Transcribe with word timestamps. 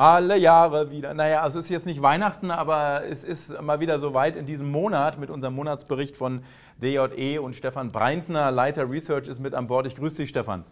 Alle 0.00 0.38
Jahre 0.38 0.90
wieder. 0.90 1.12
Naja, 1.12 1.42
also 1.42 1.58
es 1.58 1.66
ist 1.66 1.70
jetzt 1.70 1.84
nicht 1.84 2.00
Weihnachten, 2.00 2.50
aber 2.50 3.02
es 3.04 3.22
ist 3.22 3.60
mal 3.60 3.80
wieder 3.80 3.98
soweit 3.98 4.34
in 4.34 4.46
diesem 4.46 4.70
Monat 4.70 5.18
mit 5.18 5.28
unserem 5.28 5.54
Monatsbericht 5.54 6.16
von 6.16 6.42
DJE 6.82 7.38
und 7.38 7.54
Stefan 7.54 7.88
Breintner, 7.88 8.50
Leiter 8.50 8.90
Research, 8.90 9.28
ist 9.28 9.40
mit 9.40 9.52
an 9.52 9.66
Bord. 9.66 9.86
Ich 9.86 9.96
grüße 9.96 10.16
dich, 10.16 10.30
Stefan. 10.30 10.64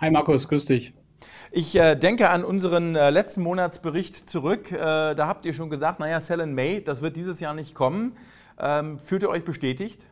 Hi 0.00 0.12
Markus, 0.12 0.46
grüß 0.46 0.66
dich. 0.66 0.94
Ich 1.50 1.74
äh, 1.74 1.96
denke 1.96 2.30
an 2.30 2.44
unseren 2.44 2.94
äh, 2.94 3.10
letzten 3.10 3.42
Monatsbericht 3.42 4.30
zurück. 4.30 4.70
Äh, 4.70 4.76
da 4.76 5.26
habt 5.26 5.44
ihr 5.44 5.52
schon 5.52 5.68
gesagt, 5.68 5.98
naja, 5.98 6.20
Sell 6.20 6.38
in 6.38 6.54
May, 6.54 6.80
das 6.80 7.02
wird 7.02 7.16
dieses 7.16 7.40
Jahr 7.40 7.54
nicht 7.54 7.74
kommen. 7.74 8.16
Ähm, 8.60 9.00
fühlt 9.00 9.24
ihr 9.24 9.30
euch 9.30 9.44
bestätigt? 9.44 10.06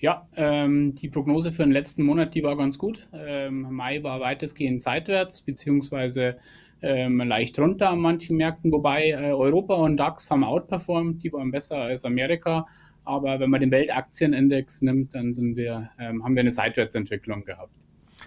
Ja, 0.00 0.28
ähm, 0.36 0.94
die 0.94 1.08
Prognose 1.08 1.50
für 1.50 1.64
den 1.64 1.72
letzten 1.72 2.04
Monat, 2.04 2.34
die 2.34 2.44
war 2.44 2.56
ganz 2.56 2.78
gut. 2.78 3.08
Ähm, 3.12 3.66
Mai 3.70 4.02
war 4.04 4.20
weitestgehend 4.20 4.80
seitwärts, 4.80 5.40
beziehungsweise 5.40 6.36
ähm, 6.82 7.18
leicht 7.18 7.58
runter 7.58 7.90
an 7.90 7.98
manchen 7.98 8.36
Märkten, 8.36 8.70
wobei 8.70 9.10
äh, 9.10 9.32
Europa 9.32 9.74
und 9.74 9.96
DAX 9.96 10.30
haben 10.30 10.44
outperformed, 10.44 11.22
die 11.24 11.32
waren 11.32 11.50
besser 11.50 11.78
als 11.78 12.04
Amerika. 12.04 12.66
Aber 13.04 13.40
wenn 13.40 13.50
man 13.50 13.60
den 13.60 13.72
Weltaktienindex 13.72 14.82
nimmt, 14.82 15.14
dann 15.14 15.34
wir, 15.34 15.90
ähm, 15.98 16.22
haben 16.22 16.36
wir 16.36 16.40
eine 16.40 16.52
Seitwärtsentwicklung 16.52 17.44
gehabt. 17.44 17.72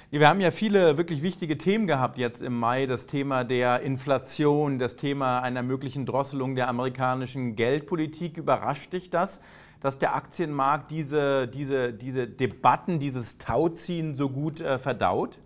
Wir 0.10 0.28
haben 0.28 0.42
ja 0.42 0.52
viele 0.52 0.98
wirklich 0.98 1.24
wichtige 1.24 1.58
Themen 1.58 1.88
gehabt 1.88 2.18
jetzt 2.18 2.42
im 2.42 2.60
Mai. 2.60 2.86
Das 2.86 3.08
Thema 3.08 3.46
der 3.46 3.82
Inflation, 3.82 4.78
das 4.78 4.98
Thema 4.98 5.40
einer 5.40 5.64
möglichen 5.64 6.06
Drosselung 6.06 6.56
der 6.56 6.68
amerikanischen 6.68 7.56
Geldpolitik. 7.56 8.38
Überrascht 8.38 8.92
dich 8.92 9.10
das, 9.10 9.42
dass 9.82 10.00
der 10.00 10.16
Aktienmarkt 10.16 10.92
diese, 10.92 11.48
diese, 11.48 11.94
diese 11.94 12.28
Debatten, 12.28 13.00
dieses 13.00 13.38
Tauziehen 13.38 14.16
so 14.16 14.30
gut 14.30 14.62
äh, 14.62 14.78
verdaut? 14.78 15.40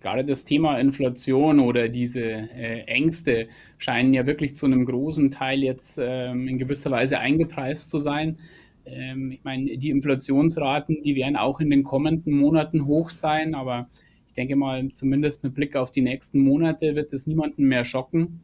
gerade 0.00 0.24
das 0.24 0.44
Thema 0.44 0.78
Inflation 0.78 1.60
oder 1.60 1.88
diese 1.88 2.22
äh, 2.22 2.84
Ängste 2.86 3.48
scheinen 3.78 4.14
ja 4.14 4.26
wirklich 4.26 4.54
zu 4.54 4.66
einem 4.66 4.84
großen 4.84 5.30
Teil 5.30 5.62
jetzt 5.62 5.98
ähm, 6.00 6.48
in 6.48 6.58
gewisser 6.58 6.90
Weise 6.90 7.18
eingepreist 7.18 7.90
zu 7.90 7.98
sein. 7.98 8.38
Ähm, 8.84 9.32
ich 9.32 9.42
meine, 9.44 9.76
die 9.76 9.90
Inflationsraten, 9.90 11.02
die 11.02 11.16
werden 11.16 11.36
auch 11.36 11.60
in 11.60 11.70
den 11.70 11.82
kommenden 11.82 12.34
Monaten 12.34 12.86
hoch 12.86 13.10
sein, 13.10 13.54
aber 13.54 13.88
ich 14.26 14.34
denke 14.34 14.56
mal, 14.56 14.88
zumindest 14.92 15.42
mit 15.42 15.54
Blick 15.54 15.74
auf 15.74 15.90
die 15.90 16.02
nächsten 16.02 16.40
Monate 16.40 16.94
wird 16.94 17.12
es 17.12 17.26
niemanden 17.26 17.64
mehr 17.64 17.84
schocken. 17.84 18.40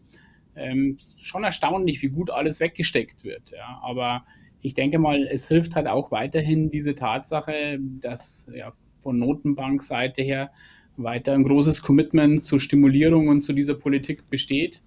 Ähm, 0.56 0.98
schon 1.16 1.44
erstaunlich, 1.44 2.02
wie 2.02 2.08
gut 2.08 2.30
alles 2.30 2.60
weggesteckt 2.60 3.24
wird. 3.24 3.50
Ja. 3.50 3.80
Aber 3.82 4.24
ich 4.60 4.74
denke 4.74 4.98
mal, 4.98 5.26
es 5.26 5.48
hilft 5.48 5.76
halt 5.76 5.86
auch 5.86 6.10
weiterhin 6.10 6.70
diese 6.70 6.94
Tatsache, 6.94 7.78
dass 8.00 8.46
ja, 8.54 8.72
von 9.00 9.18
Notenbankseite 9.18 10.22
her 10.22 10.50
weiter 10.96 11.32
ein 11.32 11.44
großes 11.44 11.82
Commitment 11.82 12.44
zur 12.44 12.60
Stimulierung 12.60 13.28
und 13.28 13.42
zu 13.42 13.52
dieser 13.52 13.74
Politik 13.74 14.30
besteht. 14.30 14.80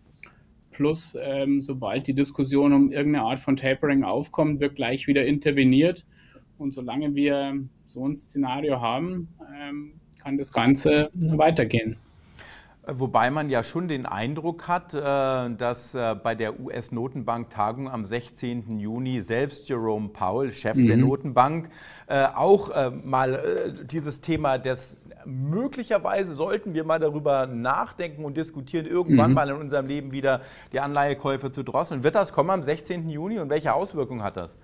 Plus, 0.72 1.18
ähm, 1.22 1.60
sobald 1.60 2.08
die 2.08 2.14
Diskussion 2.14 2.73
um 2.73 2.92
irgendeine 2.92 3.26
Art 3.26 3.40
von 3.40 3.58
Tapering 3.58 4.04
aufkommt, 4.04 4.60
wird 4.60 4.76
gleich 4.76 5.08
wieder 5.08 5.26
interveniert. 5.26 6.06
Und 6.58 6.73
solange 6.73 7.16
wir 7.16 7.64
so 7.86 8.08
ein 8.08 8.16
Szenario 8.16 8.82
haben, 8.82 9.28
ähm, 9.60 9.94
kann 10.22 10.38
das 10.38 10.52
Ganze 10.52 11.10
weitergehen. 11.14 11.98
Wobei 12.90 13.30
man 13.32 13.50
ja 13.50 13.64
schon 13.64 13.90
den 13.90 14.06
Eindruck 14.06 14.70
hat, 14.70 14.94
äh, 14.94 15.00
dass 15.56 15.94
äh, 15.94 16.16
bei 16.16 16.36
der 16.36 16.58
US-Notenbank-Tagung 16.58 17.90
am 17.90 18.06
16. 18.06 18.80
Juni 18.80 19.22
selbst 19.22 19.68
Jerome 19.68 20.08
Powell, 20.08 20.54
Chef 20.54 20.78
mhm. 20.78 20.88
der 20.88 20.98
Notenbank, 20.98 21.70
äh, 22.08 22.26
auch 22.26 22.72
mal 23.04 23.74
dieses 23.84 24.22
Thema 24.22 24.58
des 24.58 24.98
möglicherweise 25.26 26.34
sollten 26.34 26.74
wir 26.74 26.86
mal 26.86 27.00
darüber 27.00 27.46
nachdenken 27.48 28.24
und 28.24 28.38
diskutieren, 28.38 28.86
irgendwann 28.86 29.32
mhm. 29.32 29.36
mal 29.36 29.50
in 29.50 29.56
unserem 29.58 29.88
Leben 29.88 30.11
wieder 30.11 30.42
die 30.72 30.80
Anleihekäufe 30.80 31.52
zu 31.52 31.64
drosseln. 31.64 32.04
Wird 32.04 32.16
das 32.16 32.32
kommen 32.32 32.50
am 32.50 32.64
16. 32.64 33.10
Juni 33.10 33.40
und 33.40 33.50
welche 33.50 33.73
Auswirkungen 33.73 34.23
hat 34.23 34.38
das? 34.38 34.56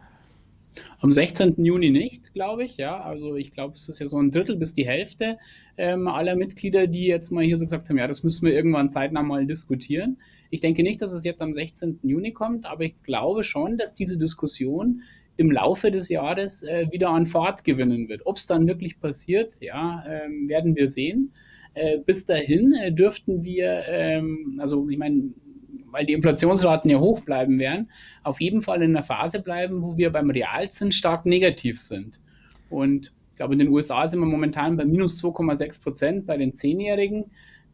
Am 1.00 1.12
16. 1.12 1.64
Juni 1.64 1.90
nicht, 1.90 2.34
glaube 2.34 2.64
ich. 2.64 2.78
Ja, 2.78 3.02
also 3.02 3.36
ich 3.36 3.52
glaube, 3.52 3.76
es 3.76 3.90
ist 3.90 4.00
ja 4.00 4.08
so 4.08 4.18
ein 4.18 4.32
Drittel 4.32 4.56
bis 4.56 4.74
die 4.74 4.86
Hälfte 4.86 5.38
ähm, 5.78 6.08
aller 6.08 6.36
Mitglieder, 6.36 6.88
die 6.88 7.06
jetzt 7.06 7.32
mal 7.32 7.44
hier 7.44 7.58
so 7.58 7.66
gesagt 7.66 7.90
haben, 7.90 7.98
ja, 7.98 8.08
das 8.08 8.24
müssen 8.24 8.46
wir 8.46 8.54
irgendwann 8.54 8.90
zeitnah 8.90 9.24
mal 9.24 9.46
diskutieren. 9.46 10.18
Ich 10.50 10.62
denke 10.62 10.84
nicht, 10.84 11.02
dass 11.02 11.12
es 11.12 11.24
jetzt 11.24 11.42
am 11.42 11.54
16. 11.54 12.00
Juni 12.04 12.32
kommt, 12.32 12.66
aber 12.66 12.84
ich 12.84 13.02
glaube 13.04 13.44
schon, 13.44 13.78
dass 13.78 13.94
diese 13.96 14.18
Diskussion 14.18 15.02
im 15.38 15.52
Laufe 15.52 15.92
des 15.92 16.10
Jahres 16.10 16.64
äh, 16.64 16.88
wieder 16.92 17.10
an 17.10 17.26
Fahrt 17.26 17.64
gewinnen 17.64 18.08
wird. 18.08 18.26
Ob 18.26 18.38
es 18.38 18.46
dann 18.46 18.68
wirklich 18.68 19.00
passiert, 19.00 19.58
ja, 19.62 20.04
ähm, 20.08 20.48
werden 20.48 20.76
wir 20.76 20.88
sehen. 20.88 21.34
Äh, 21.74 22.00
bis 22.00 22.26
dahin 22.26 22.74
äh, 22.74 22.92
dürften 22.92 23.44
wir, 23.44 23.84
ähm, 23.88 24.60
also 24.62 24.88
ich 24.90 24.98
meine, 24.98 25.34
weil 25.94 26.06
die 26.06 26.14
Inflationsraten 26.14 26.90
ja 26.90 27.00
hoch 27.00 27.22
bleiben 27.22 27.60
werden, 27.60 27.90
auf 28.24 28.42
jeden 28.42 28.62
Fall 28.62 28.82
in 28.82 28.96
einer 28.96 29.04
Phase 29.04 29.40
bleiben, 29.40 29.82
wo 29.84 29.96
wir 29.96 30.12
beim 30.12 30.30
Realzins 30.30 30.96
stark 30.96 31.26
negativ 31.26 31.80
sind. 31.80 32.20
Und 32.70 33.14
ich 33.32 33.38
glaube, 33.38 33.54
in 33.54 33.60
den 33.60 33.70
USA 33.70 34.08
sind 34.08 34.20
wir 34.20 34.26
momentan 34.26 34.76
bei 34.76 34.86
minus 34.86 35.24
2,6 35.24 35.82
Prozent 35.82 36.26
bei 36.26 36.36
den 36.36 36.54
Zehnjährigen, 36.54 37.26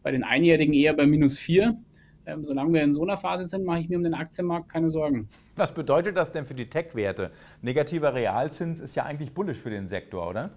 bei 0.04 0.12
den 0.12 0.24
Einjährigen 0.24 0.74
eher 0.74 0.94
bei 0.94 1.08
minus 1.08 1.38
4. 1.40 1.78
Ähm, 2.26 2.44
solange 2.44 2.74
wir 2.74 2.84
in 2.84 2.94
so 2.94 3.04
einer 3.04 3.18
Phase 3.18 3.46
sind, 3.46 3.66
mache 3.66 3.80
ich 3.80 3.90
mir 3.90 3.98
um 3.98 4.04
den 4.04 4.14
Aktienmarkt 4.14 4.70
keine 4.70 4.90
Sorgen. 4.90 5.30
Was 5.56 5.74
bedeutet 5.74 6.16
das 6.18 6.32
denn 6.32 6.46
für 6.46 6.54
die 6.54 6.70
Tech-Werte? 6.70 7.32
Negativer 7.62 8.14
Realzins 8.14 8.82
ist 8.82 8.96
ja 8.96 9.06
eigentlich 9.06 9.34
bullisch 9.34 9.58
für 9.58 9.70
den 9.70 9.88
Sektor, 9.88 10.30
oder? 10.30 10.52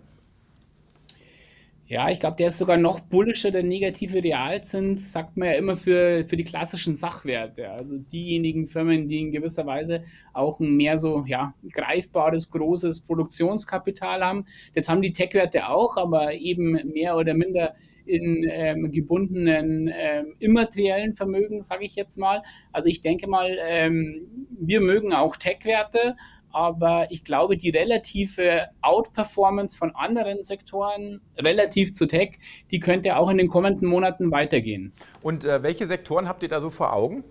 Ja, 1.93 2.09
ich 2.09 2.21
glaube, 2.21 2.37
der 2.39 2.49
ist 2.49 2.57
sogar 2.57 2.79
noch 2.79 3.01
bullischer, 3.01 3.51
der 3.51 3.63
negative 3.63 4.25
Realzins, 4.25 5.13
sagt 5.13 5.37
man 5.37 5.49
ja 5.49 5.55
immer 5.57 5.77
für, 5.77 6.25
für 6.27 6.39
die 6.39 6.43
klassischen 6.43 6.97
Sachwerte. 6.97 7.71
Also 7.71 7.99
diejenigen 7.99 8.67
Firmen, 8.67 9.09
die 9.09 9.21
in 9.21 9.31
gewisser 9.31 9.67
Weise 9.67 10.03
auch 10.33 10.59
ein 10.59 10.75
mehr 10.75 10.97
so 10.97 11.27
ja, 11.27 11.53
greifbares, 11.71 12.51
großes 12.51 13.03
Produktionskapital 13.03 14.25
haben. 14.25 14.47
Das 14.75 14.89
haben 14.89 15.03
die 15.03 15.13
Tech-Werte 15.13 15.69
auch, 15.69 15.99
aber 15.99 16.33
eben 16.33 16.81
mehr 16.95 17.15
oder 17.15 17.35
minder 17.35 17.75
in 18.07 18.47
ähm, 18.49 18.91
gebundenen 18.91 19.93
ähm, 19.95 20.35
immateriellen 20.39 21.15
Vermögen, 21.15 21.63
sage 21.63 21.85
ich 21.85 21.95
jetzt 21.95 22.17
mal. 22.17 22.43
Also 22.73 22.89
ich 22.89 23.03
denke 23.03 23.29
mal, 23.29 23.59
ähm, 23.69 24.49
wir 24.59 24.81
mögen 24.81 25.13
auch 25.13 25.37
Tech-Werte, 25.37 26.17
aber 26.53 27.07
ich 27.11 27.25
glaube, 27.25 27.57
die 27.57 27.71
relative 27.71 28.69
Outperformance 28.81 29.77
von 29.77 29.95
anderen 29.95 30.45
Sektoren 30.45 31.21
relativ 31.39 31.93
zu 31.93 32.07
Tech, 32.07 32.39
die 32.71 32.81
könnte 32.81 33.17
auch 33.17 33.31
in 33.31 33.39
den 33.39 33.49
kommenden 33.49 33.89
Monaten 33.89 34.31
weitergehen. 34.31 34.93
Und 35.23 35.45
äh, 35.45 35.63
welche 35.63 35.87
Sektoren 35.87 36.29
habt 36.29 36.43
ihr 36.43 36.49
da 36.49 36.61
so 36.61 36.71
vor 36.71 36.93
Augen? 36.93 37.25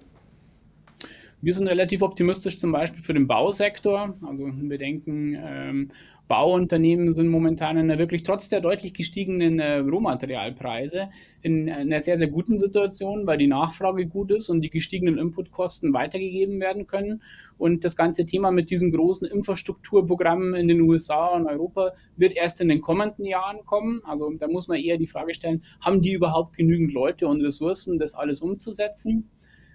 Wir 1.44 1.56
sind 1.56 1.68
relativ 1.68 2.04
optimistisch 2.04 2.59
zum 2.59 2.72
Beispiel 2.72 3.02
für 3.02 3.16
den 3.16 3.28
Bausektor. 3.28 4.16
Also 4.28 4.46
wir 4.46 4.78
denken, 4.78 5.36
ähm, 5.44 5.92
Bauunternehmen 6.31 7.12
sind 7.12 7.28
momentan 7.28 7.75
in 7.75 7.92
einer 7.92 8.00
wirklich 8.00 8.24
trotz 8.24 8.47
der 8.47 8.62
deutlich 8.62 8.94
gestiegenen 8.94 9.59
äh, 9.59 9.80
Rohmaterialpreise 9.80 11.09
in 11.42 11.69
einer 11.69 12.02
sehr, 12.02 12.18
sehr 12.18 12.30
guten 12.30 12.58
Situation, 12.58 13.28
weil 13.28 13.38
die 13.38 13.47
Nachfrage 13.47 14.08
gut 14.08 14.31
ist 14.31 14.47
und 14.47 14.62
die 14.62 14.70
gestiegenen 14.70 15.18
Inputkosten 15.18 15.91
weitergegeben 15.91 16.62
werden 16.62 16.88
können. 16.88 17.22
Und 17.58 17.84
das 17.84 17.97
ganze 17.97 18.25
Thema 18.25 18.50
mit 18.50 18.70
diesen 18.70 18.94
großen 18.94 19.28
Infrastrukturprogrammen 19.28 20.56
in 20.56 20.70
den 20.70 20.80
USA 20.80 21.36
und 21.36 21.47
Europa 21.47 21.91
wird 22.16 22.31
erst 22.31 22.62
in 22.62 22.70
den 22.70 22.80
kommenden 22.80 23.25
Jahren 23.25 23.66
kommen. 23.66 24.00
Also 24.06 24.31
da 24.31 24.47
muss 24.47 24.70
man 24.70 24.78
eher 24.78 24.97
die 24.97 25.08
Frage 25.08 25.34
stellen, 25.34 25.62
haben 25.81 26.02
die 26.02 26.14
überhaupt 26.14 26.56
genügend 26.56 26.94
Leute 26.94 27.28
und 27.28 27.41
Ressourcen, 27.41 28.00
das 28.00 28.16
alles 28.16 28.40
umzusetzen? 28.40 29.30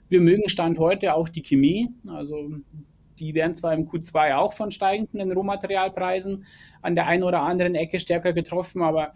Wir 0.09 0.23
mögen 0.23 0.49
Stand 0.49 0.79
heute 0.79 1.13
auch 1.13 1.29
die 1.29 1.43
Chemie. 1.43 1.91
Also 2.07 2.51
die 3.19 3.35
werden 3.35 3.57
zwar 3.57 3.75
im 3.75 3.89
Q2 3.89 4.37
auch 4.37 4.53
von 4.53 4.73
steigenden 4.73 5.33
Rohmaterialpreisen 5.33 6.45
an 6.83 6.95
der 6.95 7.07
einen 7.07 7.23
oder 7.23 7.41
anderen 7.41 7.75
Ecke 7.75 8.01
stärker 8.01 8.33
getroffen, 8.33 8.83
aber 8.83 9.13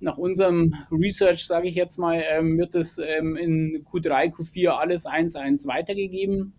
nach 0.00 0.18
unserem 0.18 0.74
Research, 0.90 1.46
sage 1.46 1.68
ich 1.68 1.76
jetzt 1.76 1.98
mal, 1.98 2.22
ähm, 2.28 2.58
wird 2.58 2.74
es 2.74 2.98
ähm, 2.98 3.36
in 3.36 3.84
Q3, 3.84 4.34
Q4 4.34 4.70
alles 4.70 5.06
1-1 5.06 5.66
weitergegeben. 5.66 6.54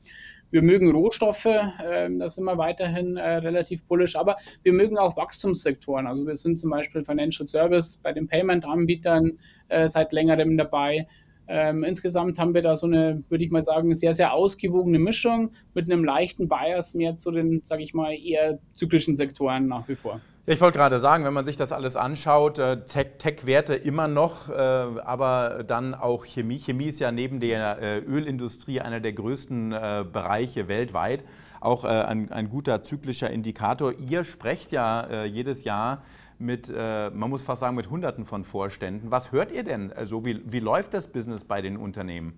Wir 0.49 0.61
mögen 0.61 0.91
Rohstoffe, 0.91 1.47
ähm, 1.47 2.19
da 2.19 2.29
sind 2.29 2.43
wir 2.45 2.59
weiterhin 2.59 3.17
äh, 3.17 3.37
relativ 3.37 3.83
bullisch, 3.85 4.15
aber 4.15 4.37
wir 4.61 4.71
mögen 4.71 4.99
auch 4.99 5.17
Wachstumssektoren. 5.17 6.05
Also 6.05 6.27
wir 6.27 6.35
sind 6.35 6.59
zum 6.59 6.69
Beispiel 6.69 7.03
Financial 7.03 7.47
Service 7.47 7.99
bei 8.03 8.13
den 8.13 8.27
Payment-Anbietern 8.27 9.39
äh, 9.69 9.89
seit 9.89 10.13
längerem 10.13 10.55
dabei. 10.55 11.07
Ähm, 11.47 11.83
insgesamt 11.83 12.39
haben 12.39 12.53
wir 12.53 12.61
da 12.61 12.75
so 12.75 12.87
eine, 12.87 13.23
würde 13.29 13.43
ich 13.43 13.51
mal 13.51 13.61
sagen, 13.61 13.93
sehr, 13.95 14.13
sehr 14.13 14.33
ausgewogene 14.33 14.99
Mischung 14.99 15.51
mit 15.73 15.91
einem 15.91 16.03
leichten 16.03 16.47
Bias 16.47 16.93
mehr 16.93 17.15
zu 17.15 17.31
den, 17.31 17.61
sage 17.65 17.83
ich 17.83 17.93
mal, 17.93 18.13
eher 18.13 18.59
zyklischen 18.73 19.15
Sektoren 19.15 19.67
nach 19.67 19.87
wie 19.87 19.95
vor. 19.95 20.21
Ich 20.45 20.59
wollte 20.59 20.77
gerade 20.77 20.99
sagen, 20.99 21.23
wenn 21.23 21.33
man 21.33 21.45
sich 21.45 21.55
das 21.55 21.71
alles 21.71 21.95
anschaut, 21.95 22.59
äh, 22.59 22.83
Tech-Werte 22.83 23.75
immer 23.75 24.09
noch, 24.09 24.49
äh, 24.49 24.53
aber 24.53 25.63
dann 25.65 25.95
auch 25.95 26.25
Chemie. 26.25 26.59
Chemie 26.59 26.87
ist 26.87 26.99
ja 26.99 27.13
neben 27.13 27.39
der 27.39 27.81
äh, 27.81 27.99
Ölindustrie 27.99 28.81
einer 28.81 28.99
der 28.99 29.13
größten 29.13 29.69
Bereiche 29.69 30.67
weltweit. 30.67 31.23
auch 31.61 31.85
ein, 31.85 32.29
ein, 32.29 32.49
guter 32.49 32.83
zyklischer 32.83 33.29
Indikator. 33.29 33.93
Ihr 33.97 34.25
sprecht 34.25 34.73
ja 34.73 35.23
jedes 35.23 35.63
Jahr 35.63 36.03
mit, 36.39 36.71
äh, 36.75 37.09
man 37.09 37.29
muss 37.29 37.43
fast 37.43 37.61
sagen, 37.61 37.75
mit 37.75 37.89
Hunderten 37.89 38.25
von 38.25 38.43
Vorständen. 38.43 39.11
Was 39.11 39.31
hört 39.31 39.51
ihr 39.51 39.63
denn? 39.63 39.91
Also 39.91 40.25
wie, 40.25 40.41
wie 40.45 40.59
läuft 40.59 40.93
das 40.93 41.11
Business 41.11 41.43
bei 41.43 41.61
den 41.61 41.77
Unternehmen? 41.77 42.33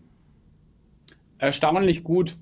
Erstaunlich 1.38 2.04
gut. 2.04 2.38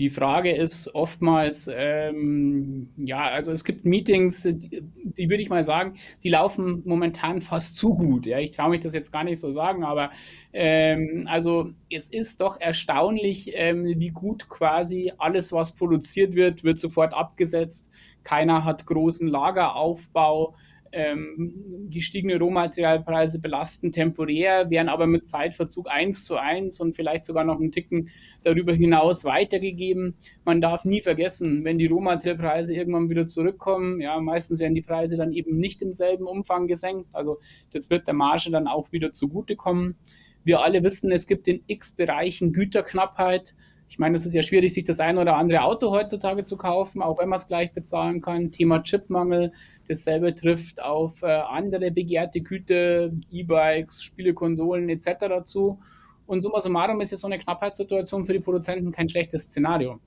Die 0.00 0.08
Frage 0.08 0.50
ist 0.50 0.94
oftmals, 0.94 1.68
ähm, 1.70 2.88
ja, 2.96 3.20
also 3.20 3.52
es 3.52 3.64
gibt 3.64 3.84
Meetings, 3.84 4.44
die, 4.44 4.82
die, 4.82 5.28
würde 5.28 5.42
ich 5.42 5.50
mal 5.50 5.62
sagen, 5.62 5.98
die 6.24 6.30
laufen 6.30 6.80
momentan 6.86 7.42
fast 7.42 7.76
zu 7.76 7.96
gut. 7.96 8.24
Ja, 8.24 8.38
ich 8.38 8.52
traue 8.52 8.70
mich 8.70 8.80
das 8.80 8.94
jetzt 8.94 9.12
gar 9.12 9.24
nicht 9.24 9.38
so 9.38 9.50
sagen, 9.50 9.84
aber 9.84 10.10
ähm, 10.54 11.28
also 11.30 11.72
es 11.90 12.08
ist 12.08 12.40
doch 12.40 12.58
erstaunlich, 12.58 13.50
ähm, 13.52 13.84
wie 13.84 14.08
gut 14.08 14.48
quasi 14.48 15.12
alles, 15.18 15.52
was 15.52 15.72
produziert 15.72 16.34
wird, 16.34 16.64
wird 16.64 16.78
sofort 16.78 17.12
abgesetzt. 17.12 17.90
Keiner 18.24 18.64
hat 18.64 18.86
großen 18.86 19.28
Lageraufbau 19.28 20.54
ähm, 20.92 21.88
gestiegene 21.90 22.38
Rohmaterialpreise 22.38 23.38
belasten 23.38 23.92
temporär, 23.92 24.70
werden 24.70 24.88
aber 24.88 25.06
mit 25.06 25.28
Zeitverzug 25.28 25.88
eins 25.90 26.24
zu 26.24 26.36
eins 26.36 26.80
und 26.80 26.96
vielleicht 26.96 27.24
sogar 27.24 27.44
noch 27.44 27.60
einen 27.60 27.72
Ticken 27.72 28.10
darüber 28.42 28.72
hinaus 28.72 29.24
weitergegeben. 29.24 30.14
Man 30.44 30.60
darf 30.60 30.84
nie 30.84 31.00
vergessen, 31.00 31.64
wenn 31.64 31.78
die 31.78 31.86
Rohmaterialpreise 31.86 32.74
irgendwann 32.74 33.10
wieder 33.10 33.26
zurückkommen, 33.26 34.00
ja, 34.00 34.20
meistens 34.20 34.58
werden 34.58 34.74
die 34.74 34.82
Preise 34.82 35.16
dann 35.16 35.32
eben 35.32 35.56
nicht 35.58 35.82
im 35.82 35.92
selben 35.92 36.26
Umfang 36.26 36.66
gesenkt. 36.66 37.08
Also 37.12 37.38
das 37.72 37.90
wird 37.90 38.06
der 38.06 38.14
Marge 38.14 38.50
dann 38.50 38.66
auch 38.66 38.92
wieder 38.92 39.12
zugutekommen. 39.12 39.96
Wir 40.42 40.60
alle 40.62 40.82
wissen, 40.82 41.12
es 41.12 41.26
gibt 41.26 41.48
in 41.48 41.62
x 41.66 41.92
Bereichen 41.92 42.52
Güterknappheit. 42.52 43.54
Ich 43.90 43.98
meine, 43.98 44.16
es 44.16 44.24
ist 44.24 44.34
ja 44.34 44.42
schwierig, 44.42 44.72
sich 44.72 44.84
das 44.84 45.00
ein 45.00 45.18
oder 45.18 45.36
andere 45.36 45.62
Auto 45.62 45.90
heutzutage 45.90 46.44
zu 46.44 46.56
kaufen, 46.56 47.02
auch 47.02 47.18
wenn 47.18 47.28
man 47.28 47.38
es 47.38 47.48
gleich 47.48 47.72
bezahlen 47.72 48.20
kann. 48.20 48.52
Thema 48.52 48.84
Chipmangel, 48.84 49.52
dasselbe 49.88 50.32
trifft 50.32 50.80
auf 50.80 51.22
äh, 51.22 51.26
andere 51.26 51.90
begehrte 51.90 52.40
Güter, 52.40 53.10
E-Bikes, 53.32 54.04
Spiele, 54.04 54.32
Konsolen 54.32 54.88
etc. 54.88 55.44
zu. 55.44 55.80
Und 56.28 56.40
summa 56.40 56.60
summarum 56.60 57.00
ist 57.00 57.10
ja 57.10 57.16
so 57.16 57.26
eine 57.26 57.40
Knappheitssituation 57.40 58.24
für 58.24 58.32
die 58.32 58.38
Produzenten 58.38 58.92
kein 58.92 59.08
schlechtes 59.08 59.46
Szenario, 59.46 59.98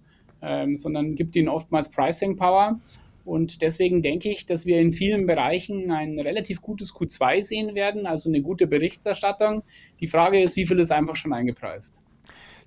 ähm, 0.41 0.77
sondern 0.77 1.15
gibt 1.15 1.35
ihnen 1.35 1.49
oftmals 1.49 1.89
Pricing 1.89 2.37
Power. 2.37 2.79
Und 3.25 3.61
deswegen 3.61 4.01
denke 4.01 4.29
ich, 4.29 4.45
dass 4.45 4.65
wir 4.65 4.79
in 4.79 4.93
vielen 4.93 5.25
Bereichen 5.25 5.91
ein 5.91 6.17
relativ 6.19 6.61
gutes 6.61 6.93
Q2 6.93 7.43
sehen 7.43 7.75
werden, 7.75 8.05
also 8.05 8.29
eine 8.29 8.41
gute 8.41 8.65
Berichterstattung. 8.65 9.63
Die 9.99 10.07
Frage 10.07 10.41
ist, 10.41 10.55
wie 10.55 10.65
viel 10.65 10.79
ist 10.79 10.91
einfach 10.93 11.17
schon 11.17 11.33
eingepreist? 11.33 11.99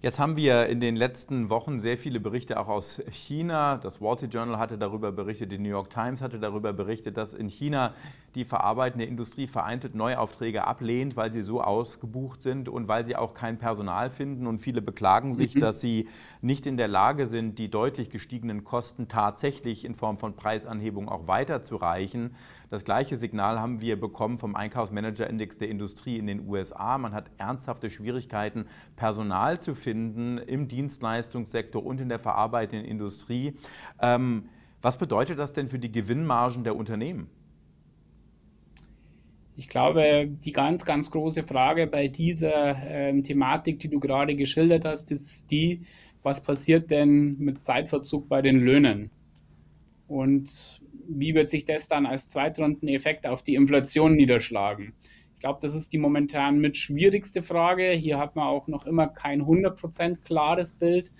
Jetzt 0.03 0.19
haben 0.19 0.37
wir 0.37 0.67
in 0.67 0.79
den 0.81 0.95
letzten 0.95 1.49
Wochen 1.49 1.81
sehr 1.81 1.97
viele 1.97 2.21
Berichte 2.21 2.61
auch 2.61 2.69
aus 2.69 3.03
China. 3.11 3.79
Das 3.79 3.99
Wall 4.03 4.19
Street 4.19 4.35
Journal 4.35 4.59
hatte 4.59 4.77
darüber 4.77 5.11
berichtet, 5.11 5.51
die 5.53 5.59
New 5.59 5.71
York 5.71 5.89
Times 5.89 6.21
hatte 6.21 6.39
darüber 6.39 6.75
berichtet, 6.75 7.17
dass 7.17 7.33
in 7.33 7.49
China 7.49 7.95
die 8.35 8.45
verarbeitende 8.45 9.07
Industrie 9.07 9.47
vereinzelt 9.47 9.95
Neuaufträge 9.95 10.67
ablehnt, 10.67 11.17
weil 11.17 11.33
sie 11.33 11.41
so 11.41 11.63
ausgebucht 11.63 12.43
sind 12.43 12.69
und 12.69 12.89
weil 12.89 13.07
sie 13.07 13.17
auch 13.17 13.33
kein 13.33 13.59
Personal 13.59 14.11
finden. 14.11 14.47
Und 14.47 14.59
viele 14.59 14.83
beklagen 14.83 15.33
sich, 15.33 15.55
mhm. 15.55 15.61
dass 15.61 15.81
sie 15.81 16.09
nicht 16.43 16.67
in 16.67 16.77
der 16.77 16.89
Lage 16.89 17.27
sind, 17.27 17.59
die 17.59 17.71
deutlich 17.71 18.11
gestiegenen 18.11 18.65
Kosten 18.65 19.09
tatsächlich 19.09 19.87
in 19.87 19.95
Form 19.95 20.19
von 20.19 20.37
Preisanhebung 20.37 21.09
auch 21.09 21.27
weiterzureichen. 21.27 22.35
Das 22.69 22.85
gleiche 22.85 23.17
Signal 23.17 23.61
haben 23.61 23.81
wir 23.81 23.99
bekommen 23.99 24.39
vom 24.39 24.57
Einkaufsmanager-Index 24.57 25.57
der 25.57 25.71
Industrie 25.71 26.19
in 26.19 26.27
den 26.27 26.47
USA. 26.47 26.99
Man 26.99 27.15
hat 27.15 27.31
ernsthafte 27.39 27.91
Schwierigkeiten, 27.91 28.67
Personal 28.97 29.59
zu 29.61 29.75
finden 29.75 29.86
im 29.91 30.69
Dienstleistungssektor 30.69 31.85
und 31.85 32.01
in 32.01 32.09
der 32.09 32.19
verarbeitenden 32.19 32.87
Industrie. 32.87 33.55
Ähm, 34.01 34.49
was 34.83 34.99
bedeutet 34.99 35.39
das 35.39 35.53
denn 35.53 35.69
für 35.69 35.79
die 35.79 35.91
Gewinnmargen 35.91 36.65
der 36.65 36.77
Unternehmen? 36.77 37.29
Ich 39.59 39.69
glaube, 39.71 40.29
die 40.45 40.53
ganz, 40.53 40.85
ganz 40.85 41.11
große 41.11 41.43
Frage 41.43 41.87
bei 41.87 42.09
dieser 42.09 42.77
ähm, 42.77 43.25
Thematik, 43.25 43.79
die 43.79 43.89
du 43.89 43.99
gerade 43.99 44.37
geschildert 44.37 44.85
hast, 44.85 45.11
ist 45.11 45.51
die, 45.51 45.81
was 46.23 46.43
passiert 46.43 46.91
denn 46.91 47.39
mit 47.39 47.63
Zeitverzug 47.63 48.29
bei 48.29 48.43
den 48.43 48.61
Löhnen? 48.61 49.11
Und 50.09 50.83
wie 51.09 51.35
wird 51.35 51.49
sich 51.49 51.65
das 51.65 51.89
dann 51.89 52.05
als 52.05 52.29
Zweitrundeneffekt 52.29 53.27
auf 53.27 53.43
die 53.43 53.55
Inflation 53.55 54.15
niederschlagen? 54.15 54.93
Ich 55.47 55.49
glaube, 55.49 55.63
das 55.63 55.77
ist 55.77 55.93
die 55.93 55.99
momentan 55.99 56.59
mit 56.59 56.77
schwierigste 56.77 57.41
Frage. 57.41 57.93
Hier 57.93 58.19
hat 58.19 58.35
man 58.35 58.49
auch 58.49 58.67
noch 58.67 58.85
immer 58.85 59.07
kein 59.07 59.43
100% 59.43 60.23
klares 60.25 60.73
Bild. 60.73 61.13